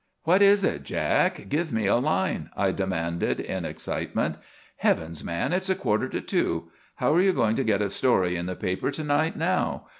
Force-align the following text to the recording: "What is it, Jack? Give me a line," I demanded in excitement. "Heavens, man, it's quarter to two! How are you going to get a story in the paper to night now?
"What 0.23 0.41
is 0.41 0.63
it, 0.63 0.81
Jack? 0.81 1.47
Give 1.47 1.71
me 1.71 1.85
a 1.85 1.97
line," 1.97 2.49
I 2.57 2.71
demanded 2.71 3.39
in 3.39 3.65
excitement. 3.65 4.37
"Heavens, 4.77 5.23
man, 5.23 5.53
it's 5.53 5.71
quarter 5.75 6.09
to 6.09 6.21
two! 6.21 6.71
How 6.95 7.13
are 7.13 7.21
you 7.21 7.33
going 7.33 7.55
to 7.57 7.63
get 7.63 7.83
a 7.83 7.87
story 7.89 8.35
in 8.35 8.47
the 8.47 8.55
paper 8.55 8.89
to 8.89 9.03
night 9.03 9.35
now? 9.37 9.85